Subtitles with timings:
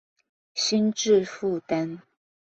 [0.55, 1.99] 心智負擔